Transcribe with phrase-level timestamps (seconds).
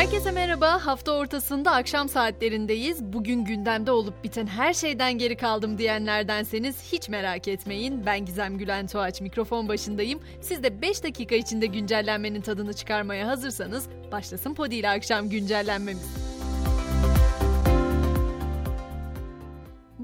[0.00, 0.86] Herkese merhaba.
[0.86, 3.04] Hafta ortasında akşam saatlerindeyiz.
[3.04, 8.06] Bugün gündemde olup biten her şeyden geri kaldım diyenlerdenseniz hiç merak etmeyin.
[8.06, 10.20] Ben Gizem Gülen Tuğaç mikrofon başındayım.
[10.40, 16.29] Siz de 5 dakika içinde güncellenmenin tadını çıkarmaya hazırsanız başlasın Podi ile akşam güncellenmemiz.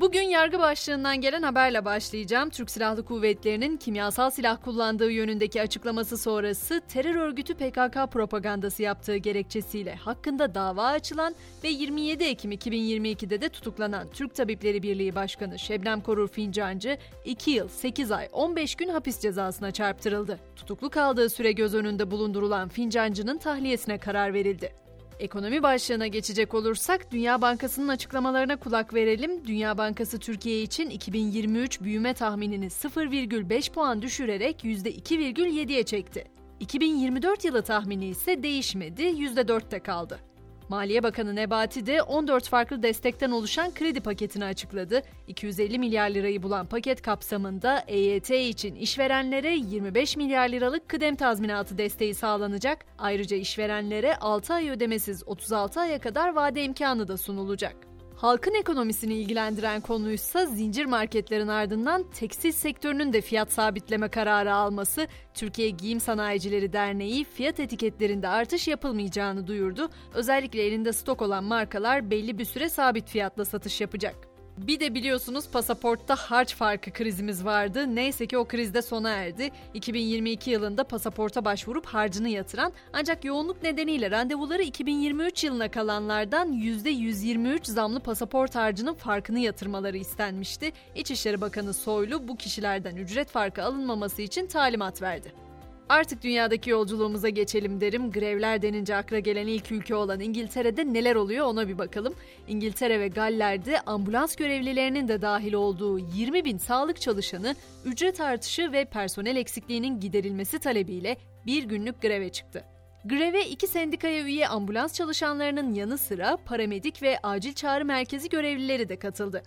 [0.00, 2.50] Bugün yargı başlığından gelen haberle başlayacağım.
[2.50, 9.94] Türk Silahlı Kuvvetleri'nin kimyasal silah kullandığı yönündeki açıklaması sonrası terör örgütü PKK propagandası yaptığı gerekçesiyle
[9.94, 16.28] hakkında dava açılan ve 27 Ekim 2022'de de tutuklanan Türk Tabipleri Birliği Başkanı Şebnem Korur
[16.28, 20.38] Fincancı 2 yıl 8 ay 15 gün hapis cezasına çarptırıldı.
[20.56, 24.85] Tutuklu kaldığı süre göz önünde bulundurulan Fincancı'nın tahliyesine karar verildi.
[25.20, 29.46] Ekonomi başlığına geçecek olursak Dünya Bankası'nın açıklamalarına kulak verelim.
[29.46, 36.24] Dünya Bankası Türkiye için 2023 büyüme tahminini 0,5 puan düşürerek %2,7'ye çekti.
[36.60, 40.20] 2024 yılı tahmini ise değişmedi, %4'te kaldı.
[40.68, 45.02] Maliye Bakanı Nebati de 14 farklı destekten oluşan kredi paketini açıkladı.
[45.28, 52.14] 250 milyar lirayı bulan paket kapsamında EYT için işverenlere 25 milyar liralık kıdem tazminatı desteği
[52.14, 52.84] sağlanacak.
[52.98, 57.85] Ayrıca işverenlere 6 ay ödemesiz 36 aya kadar vade imkanı da sunulacak.
[58.16, 65.70] Halkın ekonomisini ilgilendiren konuysa zincir marketlerin ardından tekstil sektörünün de fiyat sabitleme kararı alması, Türkiye
[65.70, 69.90] Giyim Sanayicileri Derneği fiyat etiketlerinde artış yapılmayacağını duyurdu.
[70.14, 74.35] Özellikle elinde stok olan markalar belli bir süre sabit fiyatla satış yapacak.
[74.56, 77.94] Bir de biliyorsunuz pasaportta harç farkı krizimiz vardı.
[77.94, 79.50] Neyse ki o krizde sona erdi.
[79.74, 88.00] 2022 yılında pasaporta başvurup harcını yatıran ancak yoğunluk nedeniyle randevuları 2023 yılına kalanlardan %123 zamlı
[88.00, 90.72] pasaport harcının farkını yatırmaları istenmişti.
[90.94, 95.45] İçişleri Bakanı Soylu bu kişilerden ücret farkı alınmaması için talimat verdi.
[95.88, 98.10] Artık dünyadaki yolculuğumuza geçelim derim.
[98.10, 102.14] Grevler denince akla gelen ilk ülke olan İngiltere'de neler oluyor ona bir bakalım.
[102.48, 108.84] İngiltere ve Galler'de ambulans görevlilerinin de dahil olduğu 20 bin sağlık çalışanı ücret artışı ve
[108.84, 111.16] personel eksikliğinin giderilmesi talebiyle
[111.46, 112.64] bir günlük greve çıktı.
[113.04, 118.98] Greve iki sendikaya üye ambulans çalışanlarının yanı sıra paramedik ve acil çağrı merkezi görevlileri de
[118.98, 119.42] katıldı.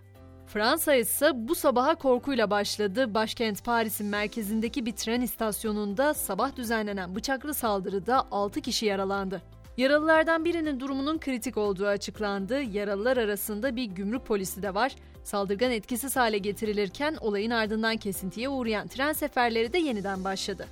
[0.53, 3.13] Fransa ise bu sabaha korkuyla başladı.
[3.13, 9.41] Başkent Paris'in merkezindeki bir tren istasyonunda sabah düzenlenen bıçaklı saldırıda 6 kişi yaralandı.
[9.77, 12.61] Yaralılardan birinin durumunun kritik olduğu açıklandı.
[12.61, 14.95] Yaralılar arasında bir gümrük polisi de var.
[15.23, 20.67] Saldırgan etkisiz hale getirilirken olayın ardından kesintiye uğrayan tren seferleri de yeniden başladı.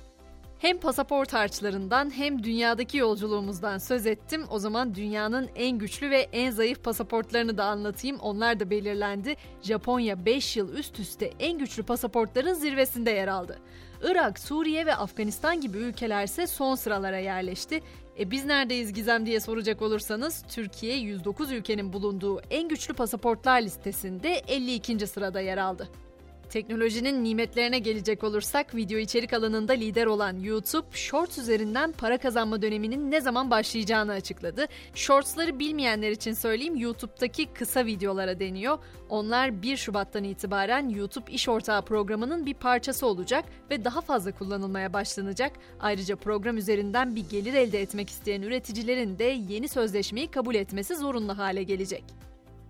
[0.58, 4.44] Hem pasaport harçlarından hem dünyadaki yolculuğumuzdan söz ettim.
[4.50, 8.18] O zaman dünyanın en güçlü ve en zayıf pasaportlarını da anlatayım.
[8.20, 9.36] Onlar da belirlendi.
[9.62, 13.58] Japonya 5 yıl üst üste en güçlü pasaportların zirvesinde yer aldı.
[14.02, 17.82] Irak, Suriye ve Afganistan gibi ülkelerse son sıralara yerleşti.
[18.18, 24.32] E biz neredeyiz Gizem diye soracak olursanız Türkiye 109 ülkenin bulunduğu en güçlü pasaportlar listesinde
[24.48, 25.06] 52.
[25.06, 25.88] sırada yer aldı.
[26.50, 33.10] Teknolojinin nimetlerine gelecek olursak video içerik alanında lider olan YouTube, Shorts üzerinden para kazanma döneminin
[33.10, 34.66] ne zaman başlayacağını açıkladı.
[34.94, 38.78] Shorts'ları bilmeyenler için söyleyeyim YouTube'daki kısa videolara deniyor.
[39.08, 44.92] Onlar 1 Şubat'tan itibaren YouTube İş Ortağı programının bir parçası olacak ve daha fazla kullanılmaya
[44.92, 45.52] başlanacak.
[45.80, 51.38] Ayrıca program üzerinden bir gelir elde etmek isteyen üreticilerin de yeni sözleşmeyi kabul etmesi zorunlu
[51.38, 52.27] hale gelecek.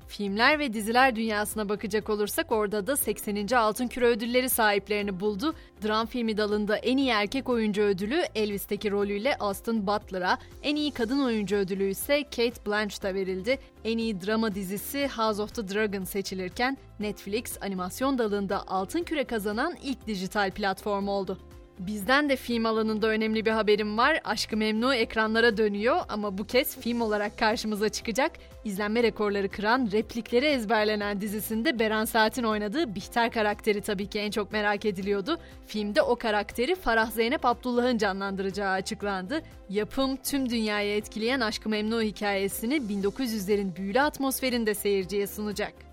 [0.08, 3.56] Filmler ve diziler dünyasına bakacak olursak orada da 80.
[3.56, 5.54] Altın Küre ödülleri sahiplerini buldu.
[5.84, 11.24] Dram filmi dalında en iyi erkek oyuncu ödülü Elvis'teki rolüyle Austin Butler'a, en iyi kadın
[11.24, 13.58] oyuncu ödülü ise Kate Blanchett'a verildi.
[13.84, 19.76] En iyi drama dizisi House of the Dragon seçilirken Netflix animasyon dalında Altın Küre kazanan
[19.82, 21.38] ilk dijital platform oldu.
[21.78, 24.20] Bizden de film alanında önemli bir haberim var.
[24.24, 28.32] Aşkı Memnu ekranlara dönüyor ama bu kez film olarak karşımıza çıkacak.
[28.64, 34.52] İzlenme rekorları kıran, replikleri ezberlenen dizisinde Beren Saat'in oynadığı Bihter karakteri tabii ki en çok
[34.52, 35.38] merak ediliyordu.
[35.66, 39.42] Filmde o karakteri Farah Zeynep Abdullah'ın canlandıracağı açıklandı.
[39.68, 45.87] Yapım tüm dünyayı etkileyen Aşkı Memnu hikayesini 1900'lerin büyülü atmosferinde seyirciye sunacak.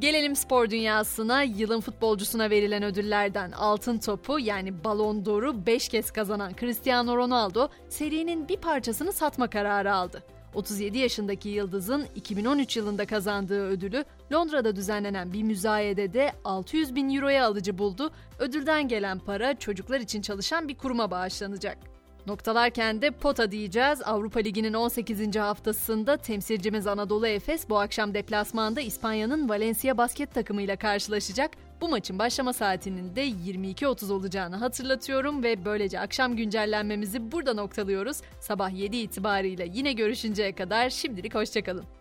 [0.00, 1.42] Gelelim spor dünyasına.
[1.42, 8.48] Yılın futbolcusuna verilen ödüllerden altın topu yani Ballon d'Or'u 5 kez kazanan Cristiano Ronaldo serinin
[8.48, 10.22] bir parçasını satma kararı aldı.
[10.54, 17.78] 37 yaşındaki yıldızın 2013 yılında kazandığı ödülü Londra'da düzenlenen bir müzayedede 600 bin euroya alıcı
[17.78, 18.10] buldu.
[18.38, 21.89] Ödülden gelen para çocuklar için çalışan bir kuruma bağışlanacak.
[22.26, 24.02] Noktalarken de pota diyeceğiz.
[24.04, 25.36] Avrupa Ligi'nin 18.
[25.36, 31.50] haftasında temsilcimiz Anadolu Efes bu akşam deplasmanda İspanya'nın Valencia basket takımıyla karşılaşacak.
[31.80, 38.16] Bu maçın başlama saatinin de 22.30 olacağını hatırlatıyorum ve böylece akşam güncellenmemizi burada noktalıyoruz.
[38.40, 42.00] Sabah 7 itibariyle yine görüşünceye kadar şimdilik hoşçakalın.